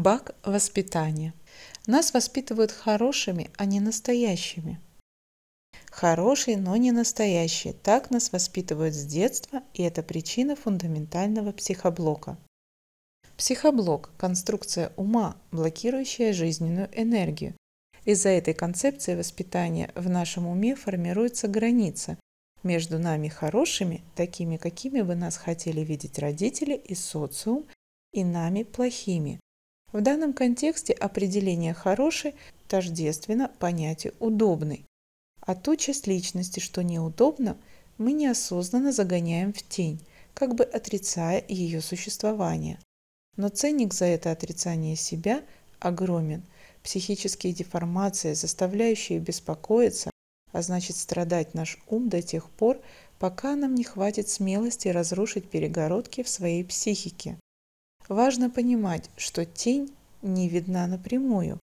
Баг 0.00 0.34
воспитания. 0.42 1.34
Нас 1.86 2.14
воспитывают 2.14 2.72
хорошими, 2.72 3.50
а 3.58 3.66
не 3.66 3.78
настоящими. 3.78 4.80
Хороший, 5.90 6.56
но 6.56 6.76
не 6.76 6.92
настоящий. 6.92 7.74
Так 7.74 8.10
нас 8.10 8.32
воспитывают 8.32 8.94
с 8.94 9.04
детства, 9.04 9.62
и 9.74 9.82
это 9.82 10.02
причина 10.02 10.56
фундаментального 10.56 11.52
психоблока. 11.52 12.38
Психоблок– 13.36 14.10
конструкция 14.16 14.94
ума, 14.96 15.36
блокирующая 15.50 16.32
жизненную 16.32 16.88
энергию. 16.98 17.54
Из-за 18.06 18.30
этой 18.30 18.54
концепции 18.54 19.14
воспитания 19.14 19.92
в 19.94 20.08
нашем 20.08 20.46
уме 20.46 20.74
формируется 20.74 21.48
граница 21.48 22.16
между 22.62 22.98
нами 22.98 23.28
хорошими, 23.28 24.00
такими, 24.14 24.56
какими 24.56 25.02
бы 25.02 25.14
нас 25.16 25.36
хотели 25.36 25.82
видеть 25.82 26.18
родители 26.18 26.76
и 26.76 26.94
социум, 26.94 27.66
и 28.12 28.24
нами 28.24 28.62
плохими, 28.62 29.40
в 29.92 30.00
данном 30.00 30.32
контексте 30.32 30.92
определение 30.92 31.74
«хороший» 31.74 32.34
тождественно 32.68 33.50
понятию 33.58 34.14
«удобный». 34.20 34.84
А 35.40 35.54
ту 35.54 35.76
часть 35.76 36.06
личности, 36.06 36.60
что 36.60 36.82
неудобно, 36.82 37.56
мы 37.98 38.12
неосознанно 38.12 38.92
загоняем 38.92 39.52
в 39.52 39.62
тень, 39.62 40.00
как 40.34 40.54
бы 40.54 40.64
отрицая 40.64 41.44
ее 41.48 41.80
существование. 41.80 42.78
Но 43.36 43.48
ценник 43.48 43.92
за 43.92 44.06
это 44.06 44.30
отрицание 44.30 44.96
себя 44.96 45.42
огромен. 45.80 46.42
Психические 46.82 47.52
деформации, 47.52 48.34
заставляющие 48.34 49.18
беспокоиться, 49.18 50.10
а 50.52 50.62
значит 50.62 50.96
страдать 50.96 51.54
наш 51.54 51.78
ум 51.88 52.08
до 52.08 52.22
тех 52.22 52.48
пор, 52.50 52.78
пока 53.18 53.56
нам 53.56 53.74
не 53.74 53.84
хватит 53.84 54.28
смелости 54.28 54.88
разрушить 54.88 55.48
перегородки 55.48 56.22
в 56.22 56.28
своей 56.28 56.64
психике. 56.64 57.38
Важно 58.12 58.50
понимать, 58.50 59.08
что 59.16 59.46
тень 59.46 59.90
не 60.20 60.46
видна 60.46 60.86
напрямую, 60.86 61.58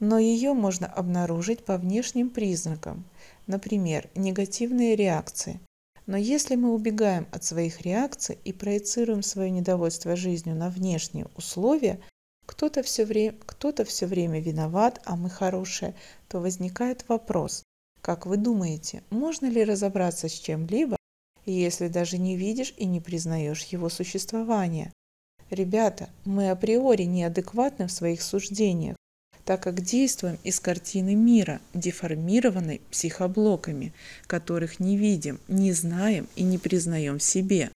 но 0.00 0.18
ее 0.18 0.52
можно 0.52 0.86
обнаружить 0.86 1.64
по 1.64 1.78
внешним 1.78 2.28
признакам, 2.28 3.06
например, 3.46 4.10
негативные 4.14 4.96
реакции. 4.96 5.60
Но 6.04 6.18
если 6.18 6.56
мы 6.56 6.74
убегаем 6.74 7.26
от 7.32 7.42
своих 7.44 7.80
реакций 7.80 8.36
и 8.44 8.52
проецируем 8.52 9.22
свое 9.22 9.50
недовольство 9.50 10.14
жизнью 10.14 10.56
на 10.56 10.68
внешние 10.68 11.26
условия, 11.38 12.00
кто-то 12.44 12.82
все, 12.82 13.06
время, 13.06 13.38
кто-то 13.46 13.86
все 13.86 14.04
время 14.04 14.42
виноват, 14.42 15.00
а 15.06 15.16
мы 15.16 15.30
хорошие, 15.30 15.94
то 16.28 16.38
возникает 16.40 17.08
вопрос, 17.08 17.62
как 18.02 18.26
вы 18.26 18.36
думаете, 18.36 19.02
можно 19.08 19.46
ли 19.46 19.64
разобраться 19.64 20.28
с 20.28 20.32
чем-либо, 20.32 20.98
если 21.46 21.88
даже 21.88 22.18
не 22.18 22.36
видишь 22.36 22.74
и 22.76 22.84
не 22.84 23.00
признаешь 23.00 23.62
его 23.62 23.88
существование? 23.88 24.92
Ребята, 25.50 26.10
мы 26.24 26.50
априори 26.50 27.04
неадекватны 27.04 27.86
в 27.86 27.92
своих 27.92 28.22
суждениях, 28.22 28.96
так 29.44 29.62
как 29.62 29.80
действуем 29.80 30.38
из 30.44 30.60
картины 30.60 31.14
мира, 31.14 31.60
деформированной 31.72 32.82
психоблоками, 32.90 33.94
которых 34.26 34.78
не 34.78 34.98
видим, 34.98 35.40
не 35.48 35.72
знаем 35.72 36.28
и 36.36 36.42
не 36.42 36.58
признаем 36.58 37.18
в 37.18 37.22
себе. 37.22 37.70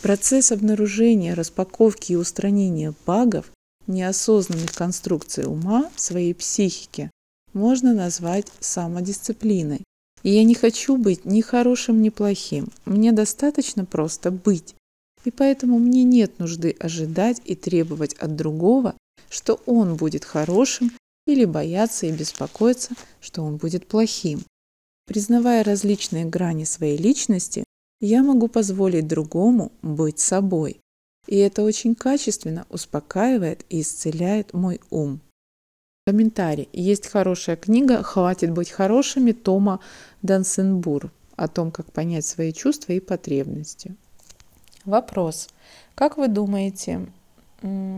Процесс 0.00 0.52
обнаружения, 0.52 1.34
распаковки 1.34 2.12
и 2.12 2.16
устранения 2.16 2.94
багов 3.06 3.50
неосознанных 3.86 4.72
конструкций 4.72 5.44
ума 5.46 5.90
своей 5.96 6.34
психике 6.34 7.10
можно 7.52 7.94
назвать 7.94 8.46
самодисциплиной. 8.60 9.82
И 10.22 10.30
я 10.30 10.44
не 10.44 10.54
хочу 10.54 10.96
быть 10.96 11.24
ни 11.24 11.40
хорошим, 11.40 12.02
ни 12.02 12.08
плохим. 12.08 12.68
Мне 12.84 13.12
достаточно 13.12 13.84
просто 13.84 14.30
быть 14.30 14.74
и 15.26 15.30
поэтому 15.30 15.78
мне 15.78 16.04
нет 16.04 16.38
нужды 16.38 16.76
ожидать 16.78 17.40
и 17.44 17.54
требовать 17.54 18.14
от 18.14 18.36
другого, 18.36 18.94
что 19.28 19.60
он 19.66 19.96
будет 19.96 20.24
хорошим, 20.24 20.90
или 21.26 21.44
бояться 21.44 22.06
и 22.06 22.12
беспокоиться, 22.12 22.94
что 23.20 23.42
он 23.42 23.56
будет 23.56 23.86
плохим. 23.86 24.42
Признавая 25.06 25.64
различные 25.64 26.24
грани 26.24 26.64
своей 26.64 26.96
личности, 26.96 27.64
я 28.00 28.22
могу 28.22 28.48
позволить 28.48 29.08
другому 29.08 29.72
быть 29.82 30.18
собой. 30.18 30.80
И 31.26 31.36
это 31.36 31.62
очень 31.62 31.94
качественно 31.94 32.66
успокаивает 32.70 33.64
и 33.68 33.80
исцеляет 33.80 34.52
мой 34.52 34.80
ум. 34.90 35.20
Комментарий. 36.06 36.68
Есть 36.72 37.08
хорошая 37.08 37.56
книга 37.56 38.02
«Хватит 38.04 38.52
быть 38.52 38.70
хорошими» 38.70 39.32
Тома 39.32 39.80
Дансенбур 40.22 41.10
о 41.34 41.48
том, 41.48 41.72
как 41.72 41.90
понять 41.90 42.24
свои 42.24 42.52
чувства 42.52 42.92
и 42.92 43.00
потребности. 43.00 43.96
Вопрос. 44.86 45.48
Как 45.96 46.16
вы 46.16 46.28
думаете, 46.28 47.08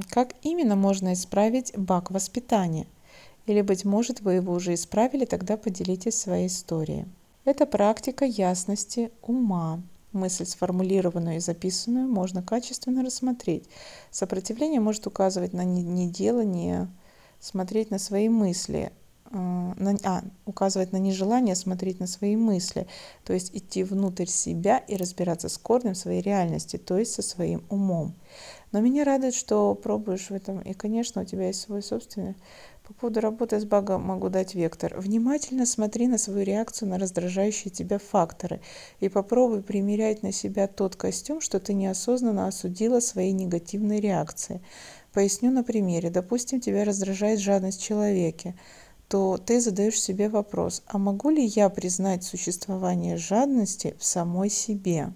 как 0.09 0.34
именно 0.41 0.75
можно 0.75 1.12
исправить 1.12 1.76
баг 1.76 2.10
воспитания? 2.10 2.87
Или, 3.44 3.60
быть 3.60 3.84
может, 3.84 4.22
вы 4.22 4.34
его 4.34 4.54
уже 4.54 4.72
исправили, 4.72 5.26
тогда 5.26 5.59
поделитесь 5.59 6.19
своей 6.19 6.47
историей. 6.47 7.04
Это 7.44 7.66
практика 7.66 8.25
ясности 8.25 9.10
ума. 9.21 9.82
Мысль, 10.12 10.47
сформулированную 10.47 11.37
и 11.37 11.41
записанную, 11.41 12.09
можно 12.09 12.43
качественно 12.43 13.05
рассмотреть. 13.05 13.69
Сопротивление 14.10 14.81
может 14.81 15.06
указывать 15.06 15.53
на 15.53 15.65
неделание, 15.65 16.88
смотреть 17.38 17.91
на 17.91 17.99
свои 17.99 18.31
мысли, 18.31 18.93
на, 19.31 19.97
а, 20.05 20.22
указывать 20.47 20.93
на 20.93 20.97
нежелание 20.97 21.55
смотреть 21.55 22.00
на 22.00 22.06
свои 22.06 22.37
мысли, 22.37 22.87
то 23.25 23.33
есть 23.33 23.55
идти 23.55 23.84
внутрь 23.84 24.27
себя 24.27 24.78
и 24.78 24.97
разбираться 24.97 25.49
с 25.49 25.59
корнем 25.59 25.94
своей 25.94 26.22
реальности, 26.22 26.77
то 26.77 26.99
есть 26.99 27.12
со 27.12 27.22
своим 27.22 27.65
умом. 27.69 28.15
Но 28.72 28.81
меня 28.81 29.05
радует, 29.05 29.34
что 29.34 29.75
пробуешь 29.75 30.28
в 30.28 30.33
этом, 30.33 30.61
и, 30.61 30.75
конечно, 30.75 31.22
у 31.22 31.25
тебя 31.25 31.47
есть 31.47 31.61
свой 31.61 31.83
собственный. 31.83 32.34
По 32.87 32.94
поводу 32.94 33.21
работы 33.21 33.61
с 33.61 33.67
багом 33.67 34.03
могу 34.03 34.31
дать 34.31 34.55
вектор. 34.55 34.99
Внимательно 34.99 35.67
смотри 35.67 36.06
на 36.06 36.17
свою 36.17 36.43
реакцию 36.43 36.88
на 36.88 36.99
раздражающие 36.99 37.71
тебя 37.71 37.99
факторы 37.99 38.62
и 39.00 39.11
попробуй 39.11 39.62
примерять 39.62 40.22
на 40.22 40.33
себя 40.33 40.69
тот 40.69 40.97
костюм, 40.97 41.43
что 41.43 41.61
ты 41.61 41.75
неосознанно 41.75 42.47
осудила 42.47 43.00
своей 43.00 43.33
негативной 43.33 44.00
реакции. 44.00 44.62
Поясню 45.12 45.50
на 45.50 45.65
примере. 45.65 46.09
Допустим, 46.09 46.61
тебя 46.61 46.84
раздражает 46.84 47.41
жадность 47.41 47.81
в 47.81 47.84
человеке 47.84 48.55
то 49.09 49.39
ты 49.39 49.61
задаешь 49.61 50.01
себе 50.01 50.29
вопрос, 50.29 50.83
а 50.87 50.99
могу 50.99 51.31
ли 51.31 51.45
я 51.45 51.71
признать 51.71 52.25
существование 52.25 53.17
жадности 53.17 53.97
в 53.99 54.05
самой 54.05 54.51
себе? 54.51 55.13